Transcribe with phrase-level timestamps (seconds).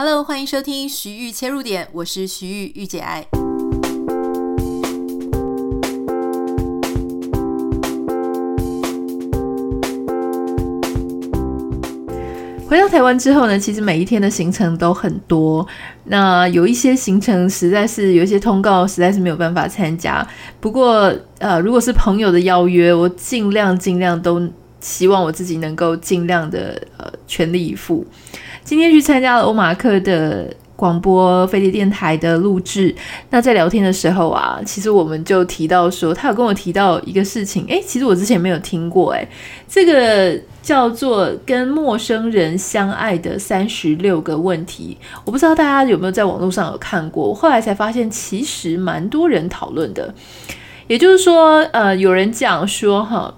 [0.00, 3.26] Hello，欢迎收听徐玉切入点，我是徐玉御姐爱。
[12.68, 15.66] 回到台湾之后呢，其实每一天的行程都很多。
[16.04, 20.24] 那有一些行程实在是有一些通告实在是没有办法参加。
[20.60, 24.48] 不过呃，如果是朋友的邀约，我尽量尽量都
[24.80, 28.06] 希望我自己能够尽量的呃全力以赴。
[28.68, 30.46] 今天去参加了欧马克的
[30.76, 32.94] 广播飞碟电台的录制。
[33.30, 39.26] 那在聊天的时候啊，其实我们就提到说，他有跟我提到一个事情，诶，其实我之前没有听过，诶，
[39.66, 44.98] 这个叫做跟陌生人相爱的三十六个问题。
[45.24, 50.14] 我不知道大家有没有在网络上有看过，后来才发现其实蛮多人讨论的。
[50.88, 53.34] 也就是说，呃，有人讲说，哈。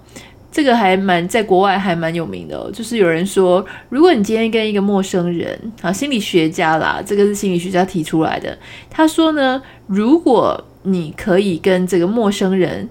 [0.51, 8.57] 这个还蛮在国外还蛮有名的哦，就是有人说，如果你今天跟一个陌生人啊，心理学家啦，这个是心理学家提出来的。
[8.89, 12.89] 他说呢，如果你可以跟这个陌生人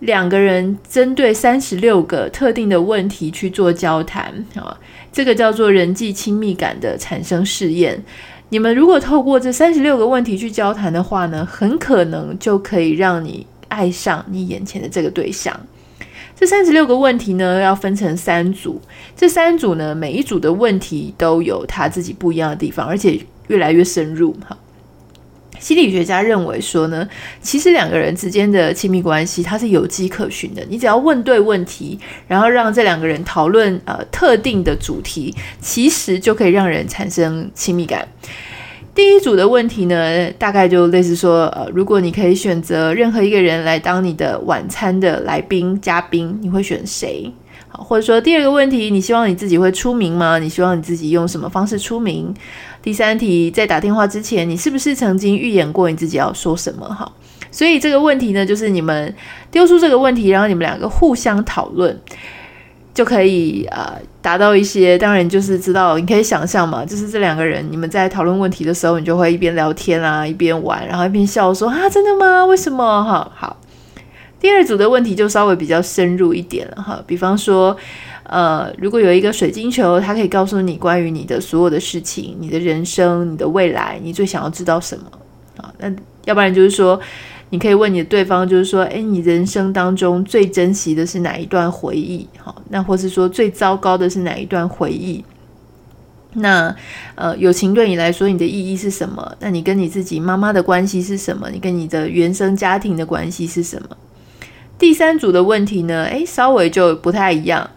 [0.00, 4.74] 两个人针对三十六个特定的问题去做交谈啊，
[5.12, 8.02] 这个叫做人际亲密感的产生试验。
[8.48, 15.58] 你们如果透过这三十六个问题去交谈的话呢，很可能就可以让你爱上你眼前的这个对象。
[16.36, 18.80] 这三十六个问题呢，要分成三组。
[19.16, 24.36] 这三组呢，每一组的问题都有他自己不一样的地方，而且越来越深入。
[24.46, 24.56] 哈，
[25.60, 27.08] 心理学家认为说呢，
[27.40, 30.62] 其实两个人之间的亲密关系，它是有迹可循的。
[30.68, 38.06] 你只要问对问题，然后让这两个人讨论呃特定的主题，其实就可以让人产生亲密感。
[38.94, 47.28] 第一组的问题呢，大概就类似说，呃，如果你可以选择任何一个人来当你的晚餐的来宾嘉宾，你会选谁？
[47.68, 50.38] 好，或者说第二个问题，你希望你自己会出名吗？
[50.38, 52.32] 你希望你自己用什么方式出名？
[52.82, 56.86] 第三题，在打电话之前，你是不是曾经预演过你自己要说什么？
[56.86, 57.10] 哈，
[57.50, 59.12] 所以这个问题呢，就是你们
[59.50, 62.00] 丢出这个问题，然后你们两个互相讨论。
[62.94, 72.46] 就可以呃达到一些，当然就是知道，你可以想象嘛，就是这两个人你们在讨论问题的时候，你就会一边聊天啊，一边玩，然后一边笑说啊，真的吗？
[72.46, 73.02] 为什么？
[73.02, 73.56] 哈，好。
[74.38, 77.76] 第二组的问题就稍微比较深入一点了哈，比方说，
[78.22, 85.04] 呃，如果有一个水晶球，它可以告诉你关于你的所有的事情，你的人生，你的未来，你最想要知道什么
[85.56, 85.72] 啊？
[85.78, 85.90] 那
[86.26, 87.00] 要不然就是说。
[87.54, 92.26] 你可以问你的对方，就是说，诶，你人生当中最珍惜的是哪一段回忆？
[92.36, 95.24] 好，那或是说最糟糕的是哪一段回忆？
[96.32, 96.74] 那
[97.14, 99.36] 呃，友情对你来说，你的意义是什么？
[99.38, 101.48] 那你跟你自己妈妈的关系是什么？
[101.48, 103.96] 你跟你的原生家庭的关系是什么？
[104.76, 106.06] 第三组的问题呢？
[106.06, 107.70] 诶，稍微就不太一样。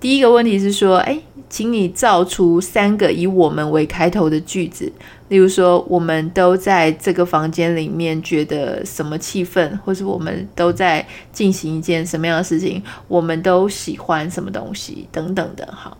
[0.00, 4.90] 第一个问题是说，诶，请你造出三个以“我们”为开头的句子。
[5.28, 15.94] 例如说，我们都在这个房间里面觉得什么气氛，或是我们都在进行一件什么样的事情，我们都喜欢什么东西等等的，哈，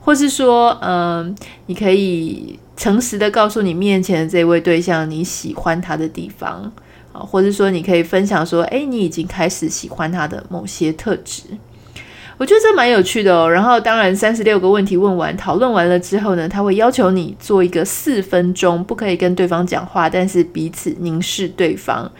[0.00, 1.34] 或是说，嗯，
[1.66, 6.70] 你可以诚实的告诉你面前的这位对象你喜欢他的地方，
[7.12, 11.44] 啊，或者说你可以分享说，诶，你已经开始喜欢他的某些特质。
[12.38, 13.50] 我觉得这蛮有趣的哦。
[13.50, 22.10] 然后，当然，三十六个问题问完、讨论完了之后呢，他会要求你做一个四分钟，不可以跟对方讲话，但是彼此凝视对方。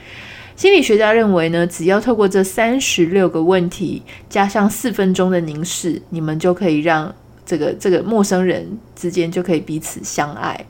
[0.56, 7.14] 心理学家认为呢，只要透过这三十六个问题，加上四分钟的凝视，你们就可以让
[7.46, 10.66] 这个这个陌生人之间就可以彼此相爱。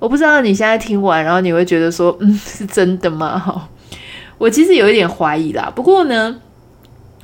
[0.00, 3.38] 我不知道你现在听完，然后你会觉得说，嗯，是真的吗？
[3.38, 3.68] 哈，
[4.38, 5.72] 我其实有一点怀疑啦。
[5.72, 6.40] 不过呢。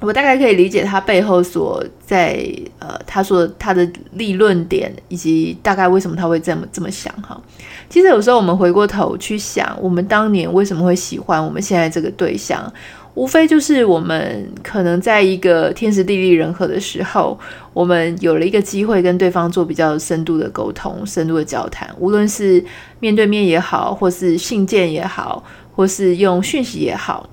[0.01, 2.39] 我大概可以理解他背后所在，
[2.79, 7.41] 呃，他说他的立论点，以及大概为什么他会这么这么想哈。
[7.89, 12.71] 其实有时候我们回过头去想，我们当年为什么会喜欢我们现在这个对象，
[13.15, 17.39] 无非就是我们可能在一个天时地利人和的时候，
[17.73, 22.63] 我们有了一个机会跟对方做比较深度的沟通、深度的交谈，无论是
[23.01, 25.43] 面对面也好，或是信件也好，
[25.75, 27.27] 或是用讯息也好。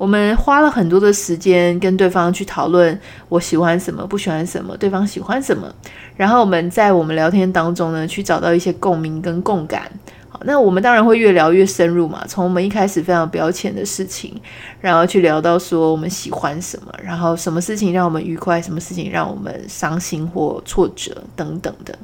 [0.00, 2.98] 我们花了很多的时间跟对方去讨论
[3.28, 5.70] 我喜欢什么，不喜欢什么，对方喜欢什么，
[6.16, 9.82] 然后我们在我们聊天当中呢，去找到一些共鸣跟共感。
[10.30, 14.34] 好，那我们当然会越聊越深入嘛，从我们一开始非常表浅的事情，
[14.80, 21.94] 然后去聊到说我们喜欢什么，然后什么事情让我们愉快，什么事情让我们伤心或挫折等等的。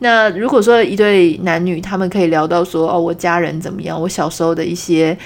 [0.00, 5.16] 那如果说一对男女，他们可以聊到说哦，我家人怎么样，我小时候的一些。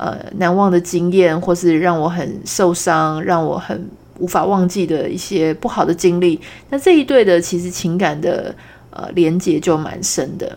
[0.00, 3.86] 呃，难忘的经验，或是让我很受伤、让我很
[4.18, 8.54] 无法忘记的一些不好的经历，那这一对的其实情感的
[8.88, 10.56] 呃连结就蛮深的。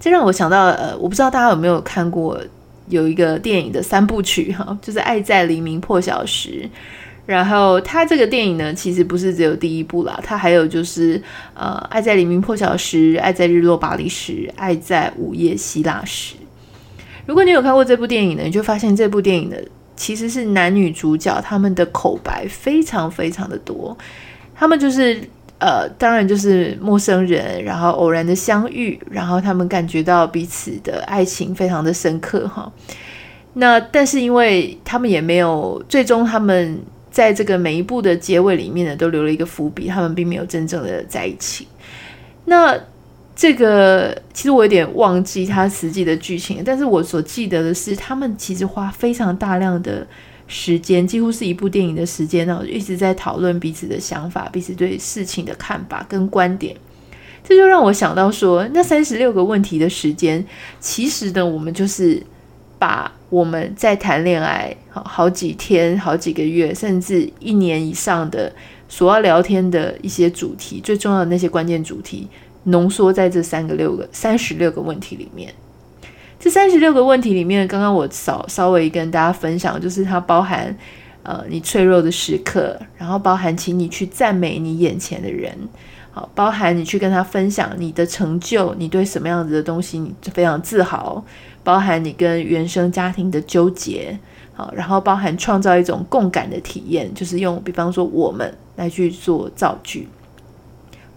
[0.00, 2.36] 这让我想到，呃，我不知道大家有没有看过
[2.88, 6.50] 有一个电影的三部曲 哈，就是《爱在黎明破晓时》。
[7.26, 11.22] 然后它这个电影呢，其实不是只有第一部啦，它还有就是
[11.54, 16.34] 呃，《爱在黎明破晓时》、《爱在日落巴黎时》、《爱在午夜希腊时》。
[17.26, 19.56] 如果你有看过这部电影呢，你就发现这部电影呢，
[19.94, 23.96] 其实是男女主角他们的口白非常非常的多，
[24.54, 25.20] 他们就是
[25.58, 32.72] 呃，当然就是陌生人，然后偶然的相遇，然后他们感觉到彼此的爱情非常的深刻哈。
[33.54, 36.80] 那但是因为他们也没有，最终他们。
[37.08, 41.66] 在这个每一部的结尾里面呢，都留了一个伏笔，他们并没有真正的在一起。
[42.44, 42.78] 那
[43.36, 50.04] 这个其实我有点忘记他实际的剧情，但是我所记得的是，他们其实花非常大量的
[50.48, 56.74] 时间，几乎是一部电影的时间呢，一直在讨论彼此的想法、彼此对事情的看法跟观点。
[57.44, 60.44] 这就让我想到说，那三十六个问题的时间，
[60.80, 62.20] 其实呢，我们就是。
[62.78, 68.52] 把我们在谈恋爱好好几天、好几个月，甚至一年以上的
[68.86, 72.28] 所要聊天的一些主题，最重要的那些关键主题，
[72.66, 75.52] 浓缩在这三个六个三十六个问题里面。
[76.38, 80.76] 这三十六个问题里面，刚刚我稍稍微跟大家分享，就是它包含
[81.22, 85.50] 呃你脆弱的时刻，然后包含请你去赞美你眼前的人，
[86.12, 91.24] 好，包含你去跟他分享你的成就，你对什么样子的东西你非常自豪。
[91.64, 94.16] 包含你跟原生家庭的纠结，
[94.54, 100.06] 好，然后包含创造一种共感的体验，就是用比方说我们来去做造句。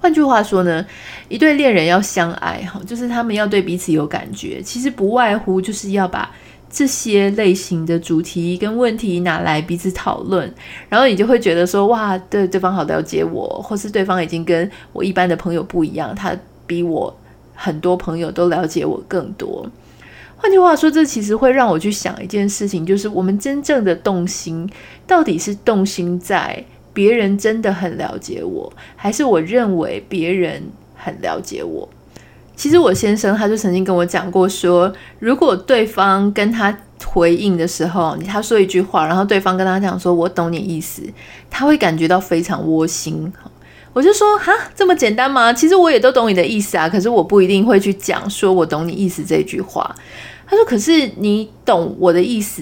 [0.02, 0.86] 换句话说呢，
[1.28, 6.32] 一对恋人要相爱，哈，就是他们要对彼此有感觉，其实不外乎就是要把
[6.70, 10.54] 这些类型的主题跟问题拿来彼此讨论，
[10.88, 16.36] 然后你就会觉得说，哇，对对方好了解我，或是对方已经跟我一般的朋友不一样，他
[16.66, 17.14] 比我
[17.54, 19.70] 很多朋友都了解我更多。
[20.38, 24.70] 换句话说，这其实会让我去想一件事情，就是我们真正的动心，
[25.06, 26.64] 到底是动心在
[27.00, 30.62] 别人真的很了解我，还是我认为别人
[30.98, 31.88] 很了解我？
[32.58, 41.02] 其实我先生他就曾经跟我讲过说，如果对方跟他回应的时候，他说一句话，然后对方跟他讲说“我懂你意思”，
[41.50, 43.32] 他会感觉到非常窝心。
[43.94, 45.54] 我就说哈，这么简单吗？
[45.54, 49.96] 其实我也都懂你的意思啊，可是我不一定会去讲说我懂你意思这句话。
[50.46, 52.62] 他说：“可是你懂我的意思。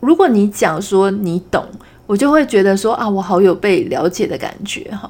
[0.00, 1.64] 如果你讲说你懂，
[2.10, 5.08] 我就会觉得说啊，我好有被了解的感觉哈。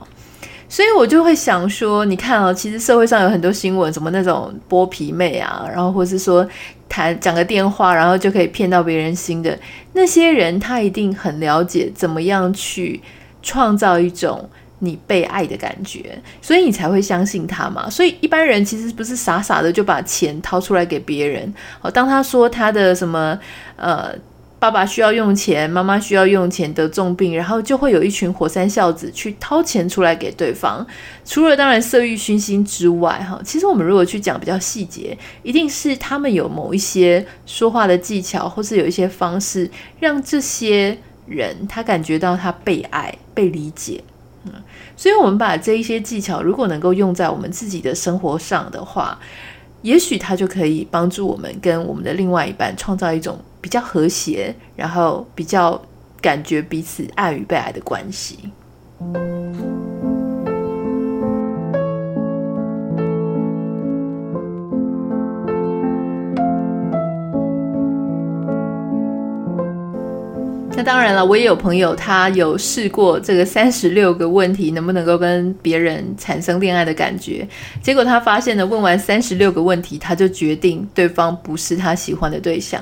[0.68, 6.46] 所以我就会想说，你看哦，其实社会上有很多新闻，什么那种剥皮妹啊，然后或是说
[6.90, 9.58] 谈讲个电话，然后就可以骗到别人心的
[9.94, 13.00] 那些人，他一定很了解怎么样去
[13.42, 14.46] 创造一种。”
[14.82, 17.90] 你被爱的感觉，所以你才会相信他嘛。
[17.90, 21.52] 所以一般人其实不是傻傻的就把钱掏出来给别人。
[21.82, 23.38] 哦，当他说他的什么
[23.76, 24.10] 呃，
[24.60, 30.86] 爸爸需要用钱，妈妈需要用钱，得重病，然后就会有一群火山孝子去掏钱出来给对方。
[31.24, 44.04] 除了当然色欲熏心之外，哈，其实我们如果去讲比较细节，一定是他们有某一些说话的技巧，或是有一些方式，让这些人他感觉到他被爱、被理解。
[44.44, 44.52] 嗯，
[44.94, 49.18] 所以，我们把这一些技巧，如果能够用在我们自己的生活上的话，
[49.80, 55.80] 也许它就可以帮助我们跟我们的另外一半创造一种比较和谐，然后比较
[56.20, 58.38] 感觉彼此爱与被爱的关系。
[70.76, 77.46] 那当然了，我也有朋友，他有试过这个三十六个问题，能不能够跟别人产生恋爱的感觉？
[77.82, 82.80] 结果他发现呢，问完三十六个问题，他就决定对方不是他喜欢的对象。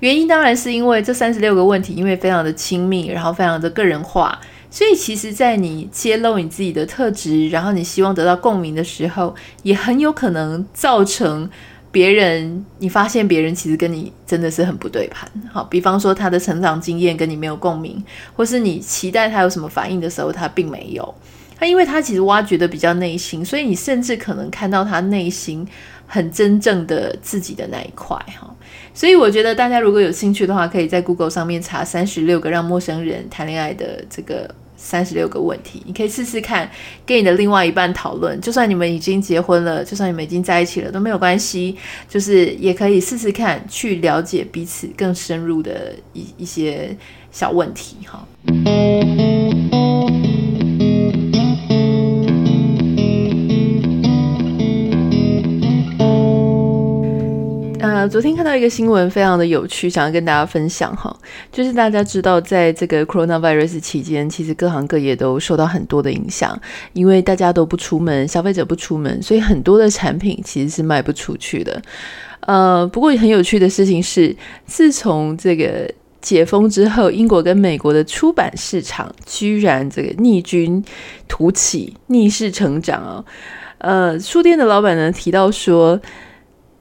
[0.00, 4.38] 原因当然是因为这三十六个问题，因为非常的亲密，然后非常的个人化，
[4.70, 11.48] 所以其实，在你揭露你自己的特质，然后你希望得到共鸣的时候，也很有可能造成。
[11.92, 15.28] 别人，你发现别人其实跟你真的是很不对盘。
[15.52, 18.00] 好，比方说他的成长经验跟你没有共鸣，
[18.36, 21.12] 或是你期待他有什么反应的时候，他并没有。
[21.58, 25.66] 他因为他其实挖掘的比较内心，所以你甚至可能看到他内心
[26.06, 28.16] 很真正的自己的那一块。
[28.40, 28.48] 哈，
[28.94, 34.54] 所以我觉得大家如果有兴趣的话，可以在 Google 上面查三十六个让陌生人谈恋爱的这个。
[34.82, 36.66] 三十六个问题，你可以试试看，
[37.04, 38.40] 跟你的另外一半讨论。
[38.40, 41.76] 就算你们已经结婚了，就算你们已经在一起了，都没有关系。
[42.08, 46.96] 就是也可以试试看，去了解彼此更深入的一一些
[47.30, 48.26] 小问题，哈。
[58.00, 61.14] 呃，昨天看到一个新闻，非常的有趣，想要跟大家分享哈。
[61.52, 66.58] 就是大家知道，在这个 coronavirus 期间，其实各行各业都受到很多的影响，
[66.94, 71.82] 因为大家都不出门，消费者不出门，所以很多的产品其实是卖不出去的。
[72.46, 75.86] 呃，不过很有趣的事情是，自从这个
[76.22, 80.82] 解封之后，英国跟美国的出版市场居然这个逆军
[81.28, 83.22] 突起，逆势成长啊。
[83.76, 86.00] 呃，书店的老板呢提到说，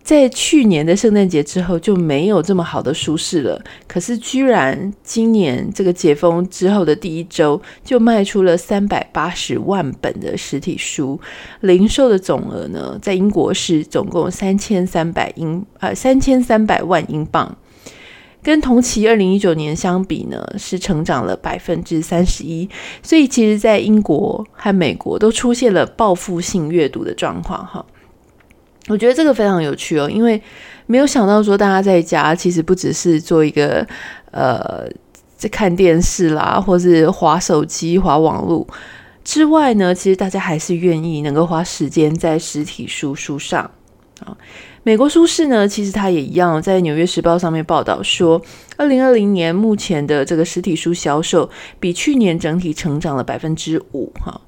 [0.09, 3.63] 在去年的圣诞节之后就没有这么好的舒适了。
[3.87, 11.21] 可是，居然今年这个解封之后的第一周就卖出了三百八十万本的实体书，
[11.59, 17.55] 零售的总额呢，在英国是总共三千三百英呃三千三百万英镑，
[18.41, 22.67] 跟同期二零一九年相比呢，是成长了百分之三十一。
[23.03, 27.85] 所以，其实，在英国和美国都出现了报复性阅读的状况，哈。
[28.89, 30.41] 我觉得这个非常有趣哦，因为
[30.87, 33.87] 没有想到说大家在家其实不只是做一个
[34.31, 34.85] 呃
[35.37, 38.67] 在看电视啦，或是划手机、划网络
[39.23, 43.69] 之外呢，其实大家还是愿意能够花时间在实体书书上
[44.25, 44.37] 啊。
[44.83, 48.41] 美国书市呢，其实它也一样，在《纽约时报》上面报道说，
[48.77, 51.49] 二零二零年目前的这个实体书销售
[51.79, 54.39] 比去年整体成长了百分之五哈。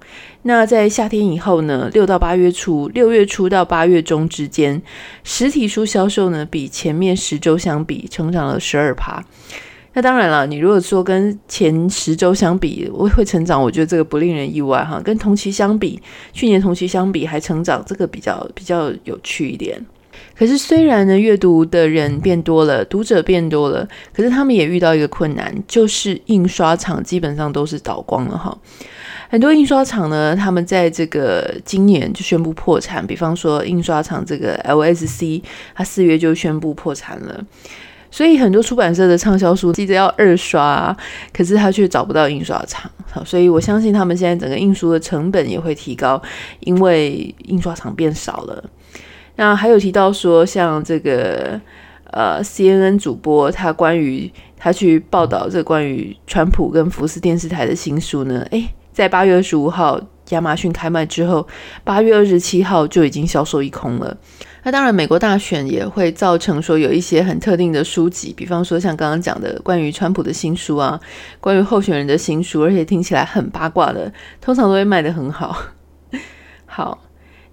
[0.44, 4.82] 那在夏天以后呢，六到八月初，六月初到八月中之间，
[5.24, 9.24] 实体书销售呢比前面十周相比成长了十二趴。
[9.94, 15.02] 那当然了，你如果说跟前十周相比会会成长，我觉得这个不令人意外哈。
[15.04, 19.86] 跟同期相比，去年同期相比还成长，这个比较比较有趣一点。
[20.38, 28.58] 可是，虽然呢，阅读的人变多了，读者变多了，可是他们也遇到一个困难，就是印刷厂基本上都是倒光了哈。
[29.30, 33.06] 很多印刷厂呢，他们在这个今年就宣布破产。
[33.06, 35.42] 比方说，印刷厂这个 LSC，
[35.74, 37.46] 它四月就宣布破产了。
[38.12, 40.96] 所以，很多出版社的畅销书急着要二刷，
[41.34, 42.92] 可是他却找不到印刷厂。
[43.10, 46.22] 好，所以我相信他们现在整个印书的成本也会提高，
[46.60, 48.64] 因为印刷厂变少了。
[49.38, 51.60] 那还有提到说，像这个
[52.12, 60.00] 呃，CNN 主播他关于他去报道这关于川普跟福斯电视台的新书呢，诶，在八月二十五号
[60.30, 61.48] 亚马逊开卖之后，
[61.86, 64.18] 八月二十七号就已经销售一空了。
[64.64, 71.00] 那当然，美国大选也会造成说有一些很特定的书籍，比方说像刚刚讲的关于川普的新书啊，
[71.40, 75.58] 关于候选人的新书，而且听起来很八卦的，通常都会卖得很好。
[76.66, 77.04] 好。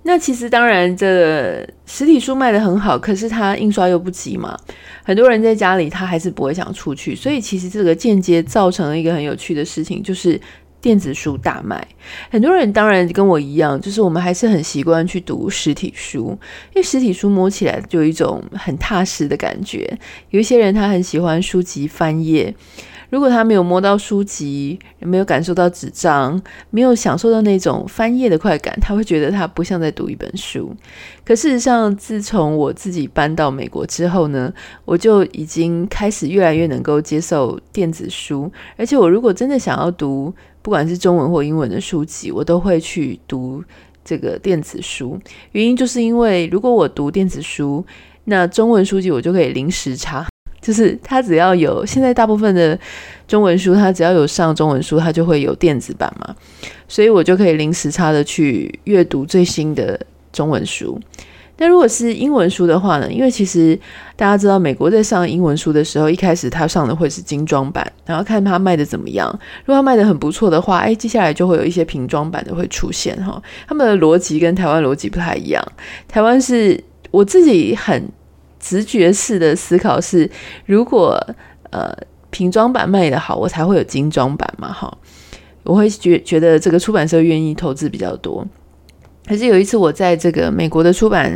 [0.04, 4.56] 那其实当然，这实体书卖得很好，可是它印刷又不急嘛。
[5.02, 10.40] 很多人在家里，他还是不会想出去，所以其实这个间接造成了一个很有趣的事情，就是
[10.80, 11.86] 电子书大卖。
[12.30, 16.38] 很多人当然跟我一样，就是我们还是很习惯去读实体书，
[16.74, 19.98] 因为实体书摸起来就有一种很踏实的感觉。
[20.30, 22.54] 有一些人他很喜欢书籍翻页。
[23.10, 30.74] 如果他没有摸到书籍，没有感受到纸张，没有享受到那种翻页的快感，他会觉得他不像在读一本书。
[31.24, 34.52] 可事实上，自从我自己搬到美国之后呢，
[34.84, 38.50] 我就已经开始越来越能够接受电子书。
[38.76, 43.64] 而且，我如果真的想要读，不管是中文或英文的书籍，我都会去读
[44.04, 45.18] 这个电子书。
[45.52, 47.84] 原因就是因为，如果我读电子书，
[48.24, 50.26] 那中文书籍我就可以临时查。
[50.68, 52.78] 就是它只要有，现在大部分的
[53.26, 56.36] 中文书，它只要有上中文书，它就会有电子版嘛，
[56.86, 59.98] 所以我就可以零时差的去阅读最新的
[60.30, 61.00] 中文书。
[61.56, 63.10] 那如果是英文书的话呢？
[63.10, 63.80] 因为其实
[64.14, 69.26] 大家知道，美国在上英文书的时候，一开始它上的会是精装版，然后看它卖的怎么样。
[69.64, 73.42] 如果它卖的很不错的话，哎，接下来就会有一些平装版的会出现哈。
[73.66, 75.64] 他们的逻辑跟台湾逻辑不太一样。
[76.06, 76.78] 台湾是
[77.10, 78.06] 我自己很。
[78.58, 80.30] 直觉式的思考是，
[80.66, 81.18] 如果
[81.70, 81.92] 呃
[82.30, 84.92] 平装版卖得好，我才会有精装版嘛，哈，
[85.62, 88.46] 我会觉觉得这个出版社愿意投资比较多。
[89.26, 91.30] 可是有一次我在这个美国的出版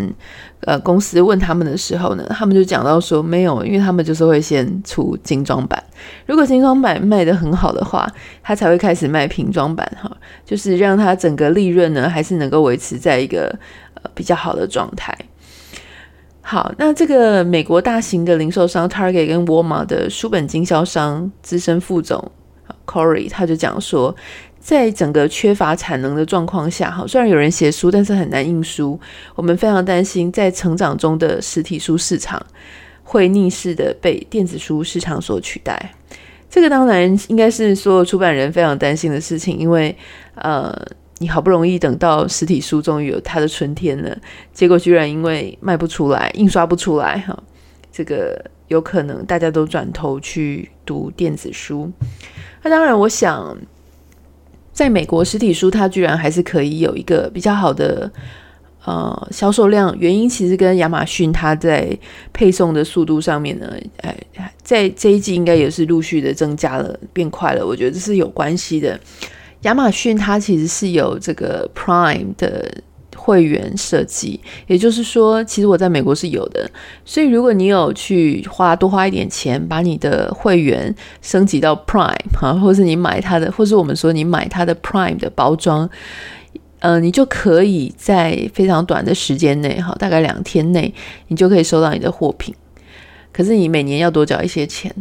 [0.61, 5.83] 呃公司问他们的时候呢，他们就讲到说没有，因为他们就是会先出精装版，
[6.25, 8.11] 如果精装版卖得很好的话，
[8.43, 10.11] 他才会开始卖平装版，哈，
[10.43, 13.55] 就是让他整个利润呢还是能够维持在一个
[13.95, 15.14] 呃比较好的状态。
[16.45, 22.31] 好，那这个美国大型的零售商 Target 跟沃尔玛的书本经销商资深副总
[22.85, 24.15] Corey 他就讲说，
[24.59, 28.99] 在整个缺乏产能的状况下，哈，虽然有人写书，但是很难印书。
[29.37, 32.45] 我们非常担心，在成长中的实体书市场
[33.05, 35.95] 会逆势的被电子书市场所取代。
[36.51, 39.97] 这个当然应该是所有出版人非常担心的事情，因为
[40.35, 40.77] 呃。
[41.23, 44.19] 你好不容易等到实体书终于有它的春天了，
[44.52, 47.43] 结果居然因为卖不出来，印刷不出来哈，
[47.93, 51.88] 这个有可能大家都转头去读电子书。
[52.64, 53.57] 那当然，我想
[54.73, 58.11] 在美国实体书它居然还是可以有一个比较好的
[58.85, 61.97] 呃销售量，原因其实跟亚马逊它在
[62.33, 64.17] 配送的速度上面呢，哎，
[64.64, 67.64] 在这一季应该也是陆续的增加了，变快了。
[67.64, 68.99] 我觉得这是有关系的。
[69.62, 72.69] 亚马逊它其实是有这个 Prime 的
[73.14, 76.69] 会员设计，也就是说，其实我在美国是有的。
[77.04, 85.88] 所以如果你有去花多花一点钱，把你的会员升级到 Prime 哈，或是你买它的，或是我们说你买它的 Prime 的包装，
[86.81, 90.92] 呃，你就可以在非常短的时间内哈，大概两天内，
[91.28, 92.52] 你就可以收到你的货品。
[93.33, 94.92] 可是你每年要多缴一些钱。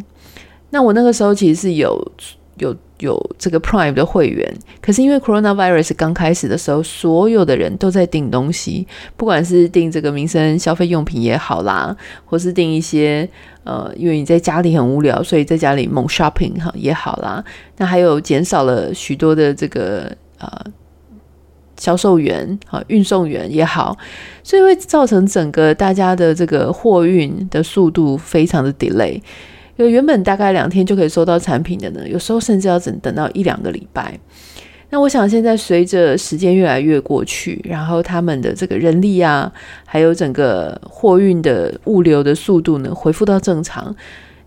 [0.70, 2.12] 那我那个时候其实是有。
[2.58, 13.28] 有有这个 Prime 的会员，可是因为 Coronavirus 刚开始的时候，所有的人都在订东西，不管是订这个民生消费用品也好啦，或是订一些
[13.64, 17.44] 呃，因为你在家里很无聊，所以在家里猛 shopping 哈也好啦。
[17.78, 20.48] 那还有减少了许多的这个呃
[21.78, 23.98] 销售员啊、运送员也好，
[24.44, 29.20] 所以会造成整个大家的这个货运的速度非常的 delay。
[29.90, 34.20] 原本大概两天就可以收到产品的呢，有时候甚至要等等到一两个礼拜。
[34.94, 39.50] 那我想现在随着时间越来越过去，然后他们的这个人力啊，
[39.86, 43.96] 还有整个货运的物流的速度呢，恢复到正常。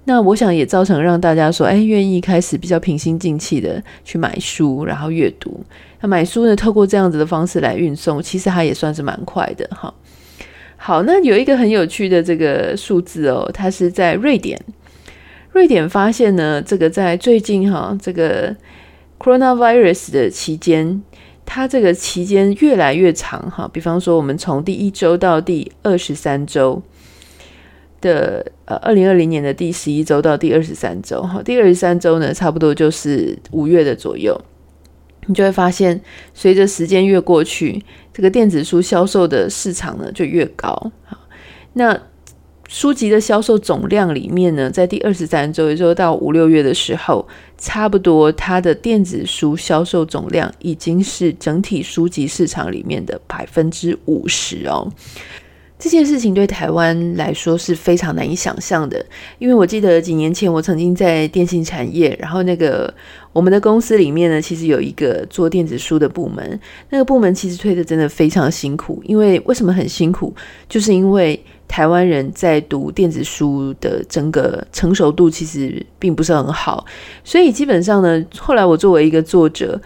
[0.04, 5.64] 那我想也造成让大家说，哎，愿意开始比较平心静气的去买书，然后阅读。
[6.02, 9.94] 那买书呢，透过这样子的方式来运送，其实它也算是蛮快的哈。
[10.76, 14.60] 好，那有一个很有趣的这个数字哦，它是在瑞典。
[15.54, 18.54] 瑞典发现呢，这个在最近哈，这个
[19.20, 21.00] coronavirus 的期间，
[21.46, 23.70] 它这个期间越来越长哈。
[23.72, 26.82] 比方说，我们从第一周到第二十三周
[28.00, 34.36] 的呃，二零二零年的第十一周到第二十三周哈，第二十三周呢，差不多就是五月的左右，
[35.26, 36.00] 你就会发现，
[36.34, 37.80] 随着时间越过去，
[38.12, 40.90] 这个电子书销售的市场呢就越高。
[41.04, 41.16] 好，
[41.74, 41.96] 那。
[42.68, 47.26] 书籍的销售总量里面呢，在第二十三周，也就是到五六月的时候，
[47.58, 54.90] 差不多它的电子书销售总量已经是整体书籍市场里面的百分之五十哦。
[55.76, 59.04] 这件事情对台湾来说是非常难以想象的，
[59.38, 62.92] 因为我记得几年前我曾经在电信产业，然后那个
[63.34, 70.32] 我们的公司里面呢，其实有一个做电子书的部门，那个部门其实推的真的非常辛苦，因为为什么很辛苦？
[70.68, 71.38] 就是因为
[71.74, 76.86] 台湾人在读电子书的整个成熟度其实并不是很好，
[77.24, 79.80] 所以基本上呢，后来我作为一个作者。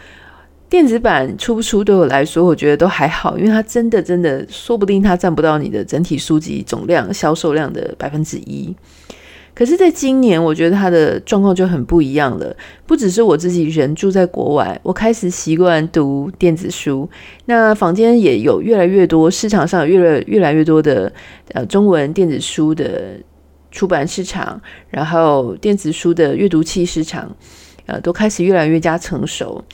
[0.69, 8.77] 电子版出不出对我来说，我觉得都还好，因为它真的真的，说不定它占不到你的整体书籍总量销售量的百分之一。
[9.59, 12.55] 可是，在今年，我觉得它的状况就很不一样了。
[12.87, 17.11] 不只是我自己人住在国外，我开始习惯读电子书。
[17.47, 21.13] 那坊间也有越来越多，市场上越来越来越多的
[21.55, 23.15] 呃中文电子书的
[23.73, 27.29] 出版市场，然后电子书的阅读器市场，
[27.87, 29.65] 呃，都开始越来越加成熟。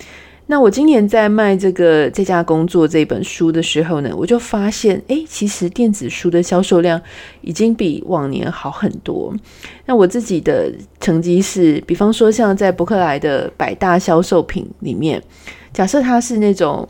[0.46, 7.00] 那我今年在卖这个在家工作这本书的时候呢，我就发现，诶，其实电子书的销售量
[7.40, 9.35] 已经比往年好很多。
[9.87, 15.22] 那我自己的成绩是，比方说像在博客来的百大销售品里面，
[15.72, 16.87] 假设它是那种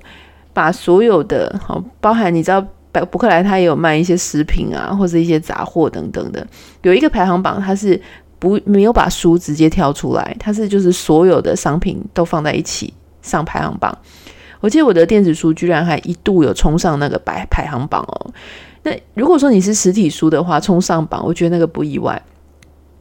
[0.52, 6.44] 把所有的，好，包含你知道，百博客来它也有卖一些食品啊，或者一些杂货等等的，
[6.82, 8.00] 有一个排行榜，它是
[8.40, 12.92] 不没有把书直接挑出来，它是就是所有的商品都放在一起。
[13.24, 13.98] 上排行榜，
[14.60, 18.30] 我记得我的电子书居然还一度有冲上那个排排行榜哦。
[18.82, 22.22] 那如果说你是实体书的话，冲上榜，我觉得那个不意外。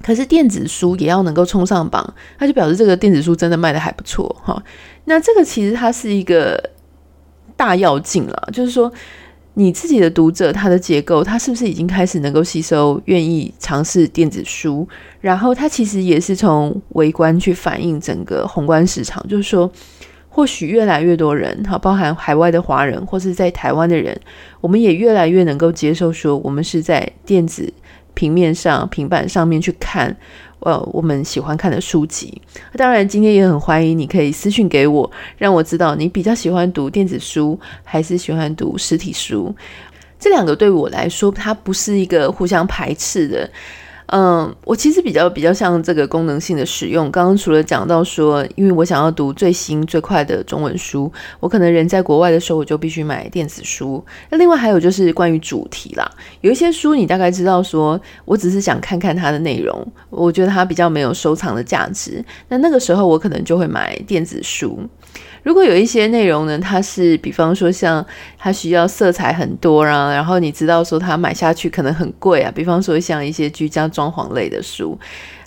[0.01, 4.63] 可是电子书也要能够冲上榜，那就表示这个电子书真的卖得还不错哈。
[5.05, 6.71] 那这个其实它是一个
[7.57, 8.91] 大要进了，就是说
[9.53, 14.87] 你自己的读者他的结构，他是不是已经开始能够吸收，愿意尝试电子书？
[15.21, 19.69] 然后它其实也是从微观去反映整个宏观市场，就是说。
[20.35, 24.19] 或许越来越多人，哈，包含海外的华人或是在台湾的人，
[24.61, 27.71] 我们也越来越能够接受说，我们是在电子
[28.15, 30.17] 平面上、平板上面去看，
[30.61, 32.41] 呃，我们喜欢看的书籍。
[32.75, 39.55] 当然，今天也很欢迎你可以私信给我，让我知道你比较喜欢读电子书还是喜欢读实体书。
[40.17, 43.47] 这两个对我来说，它不是一个互相排斥的。
[44.07, 47.09] 嗯，我其实比较比较像这个功能性的使用。
[47.09, 54.03] 刚刚除了讲到说，因为我想要读最新最快的中文书，我可能人在国外的时候，我就必须买电子书。
[54.29, 56.09] 那另外还有就是关于主题啦，
[56.41, 62.23] 有一些书你大概知道说，我只是想看看它的内容，我觉得它比较没有收藏的价值。
[62.49, 64.79] 那那个时候我可能就会买电子书。
[65.43, 68.03] 如果有一些内容呢，它是比方说像
[68.37, 74.97] 它需要色彩很多啊，然后你知道说它买下去可能很贵啊，比方说像一些居家装潢类的书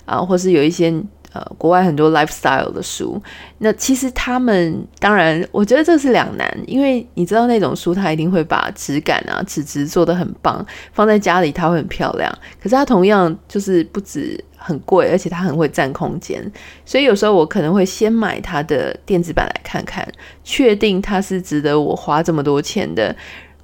[0.05, 0.93] 啊，或是有一些
[1.37, 3.21] 呃国外很多 lifestyle 的书，
[3.59, 14.43] 那其实他们当然我觉得这是两难，因为你知道那种书它一定会把质感啊纸质做得很棒，放在家里它会很漂亮，可是它同样就是不止。
[14.59, 16.43] 很贵，而且它很会占空间，
[16.83, 20.05] 所以有时候我可能会先买它的电子版来看看，
[20.43, 23.15] 确定它是值得我花这么多钱的，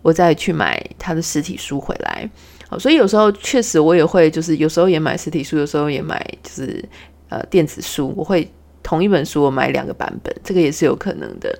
[0.03, 2.29] 我再去买它的实体书回来。
[2.69, 6.85] 好，所以有时候确实我也会，就是有时候也买实体书，有时候也买就是
[7.33, 11.57] 呃电子书，我会同一本书我买两个版本，这个也是有可能的。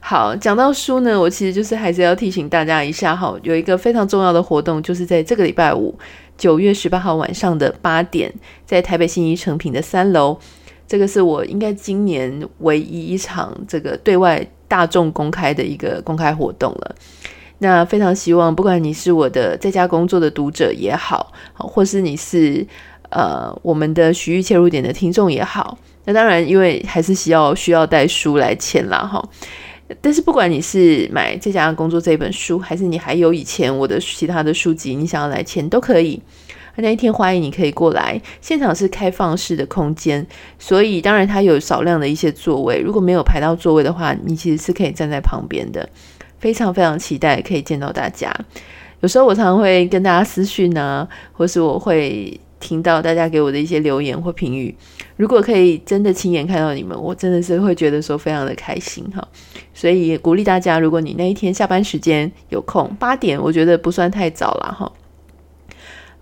[0.00, 5.96] 好，讲到书呢，我其实就是还是要提醒大家一下哈，有一个非常重要的活动，就是在这个礼拜五。
[6.38, 8.30] 九月十八号晚上的八点，
[8.66, 10.38] 在台北信义诚品的三楼，
[10.86, 16.94] 这个是我应该今年唯一一场这个对外大众公开的一个公开活动了。
[17.60, 22.66] 那非常希望，不管你是我的在家工作的读者也好，或是你是
[23.10, 29.22] 呃我们的徐玉切入点的听众也好，那当然因为还是需要需要带书来签啦哈。
[30.00, 36.20] 但是不管你是买在家工作这本书，还是你还有以前我的其他的书籍，你想要来签都可以。
[36.78, 40.26] 那一天欢迎你可以过来，现场是开放式的空间，
[40.58, 42.80] 所以当然它有少量的一些座位。
[42.80, 45.88] 如果没有排到座位的话，你其实是可以站在旁边的。
[46.38, 48.30] 非常非常期待可以见到大家。
[49.00, 52.38] 有时候我常常会跟大家私讯啊，或是我会。
[52.66, 54.74] 听到大家给我的一些留言或评语，
[55.16, 59.24] 如果可以真的亲眼看到你们，我真的是会觉得说非常的开心哈。
[59.72, 64.92] 所以鼓励大家，如果你那一天下班时间有空，八点我觉得不算太早了哈。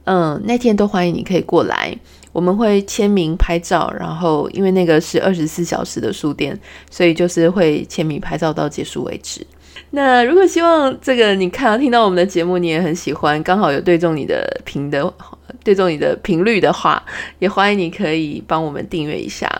[0.04, 1.96] 嗯，那天都欢迎你可以过来，
[2.30, 9.46] 我们会签名拍照，然后因为那个是二十四小时的书店，所以就是会签名拍照到结束为止。
[9.92, 15.11] 那如果希望这个你看到听到我们的节目，你也很喜欢，刚好有对中你的评的。
[15.64, 17.03] 对中你的频率的话，
[17.38, 19.50] 也欢迎你可以帮我们订阅一下。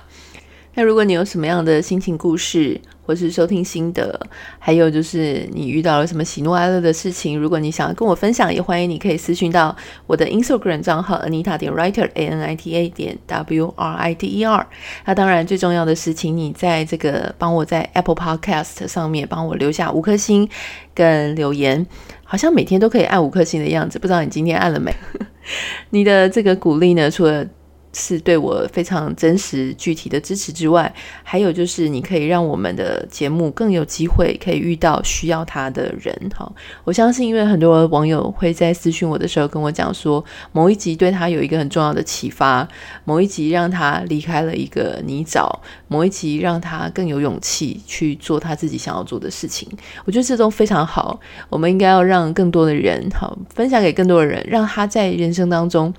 [0.75, 4.19] 那如果你有什么样的心情故事，或是收听心得，
[4.59, 14.27] 还有就是你遇到了什么喜怒哀乐的事情，如果你想要跟我分享，也欢迎你可以私讯到我的 Instagram 账号 Anita 点 Writer A N I T A 点 W R I T
[14.27, 14.67] E R。
[15.05, 20.49] 那当然最重要的是，请你在这个帮我在 Apple Podcast 上面帮我留下五颗星
[20.95, 21.87] 跟留言，
[22.25, 24.93] 好像每天都可以按五颗星的样子，不知道你今天按了没？
[25.91, 27.47] 你的这个鼓励呢，除了
[27.95, 36.15] 是对我非常真实具体的支持之外，还有就是你可以让我们的节目更有机会可以遇到需要它的人。
[36.37, 36.51] 哈，
[36.85, 42.67] 我相信，因为很多网友会在私讯我的时候跟我讲说，某一集对他有一个很重要的启发，
[43.05, 45.49] 某一集让他离开了一个泥沼，
[45.87, 49.69] 某一集让他更有勇气去做他自己想要做的事情。
[50.05, 55.95] 我觉得这都非常好，我们应该要让更多的人好分享给更多的人，让他在人生当中。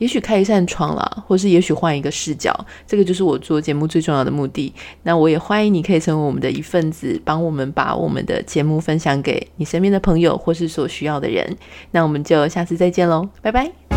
[0.00, 2.52] 也许开一扇窗啦，或是也许换一个视角，
[2.86, 4.72] 这个就是我做节目最重要的目的。
[5.04, 11.56] 那我也欢迎你可以成为我们的一份子，帮我们把我们的节目分享给你身边的朋友或是所需要的人。
[11.90, 13.89] 那我们就下次再见喽，拜拜。